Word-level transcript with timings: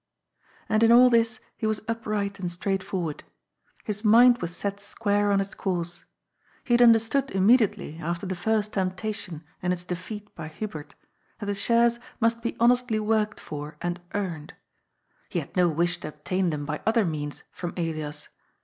And 0.67 0.81
in 0.81 0.91
all 0.91 1.11
this 1.11 1.39
he 1.55 1.67
was 1.67 1.83
upright 1.87 2.39
and 2.39 2.51
straightforward. 2.51 3.23
His 3.83 4.03
mind 4.03 4.39
was 4.39 4.55
set 4.57 4.79
square 4.79 5.31
on 5.31 5.39
its 5.39 5.53
course. 5.53 6.05
He 6.63 6.73
had 6.73 6.81
understood 6.81 7.29
im 7.29 7.45
mediately, 7.45 7.99
after 7.99 8.25
the 8.25 8.33
first 8.33 8.73
temptation 8.73 9.43
and 9.61 9.71
its 9.71 9.83
defeat 9.83 10.33
by 10.33 10.47
Hubert, 10.47 10.95
that 11.37 11.45
the 11.45 11.53
shares 11.53 11.99
must 12.19 12.41
be 12.41 12.57
honestly 12.59 12.99
worked 12.99 13.39
for 13.39 13.77
and 13.79 14.01
earned. 14.15 14.55
He 15.29 15.37
had 15.37 15.55
no 15.55 15.69
wish 15.69 15.99
to 15.99 16.07
obtain 16.07 16.49
them 16.49 16.65
by 16.65 16.81
other 16.83 17.05
means 17.05 17.43
from 17.51 17.71
Elias. 17.77 18.29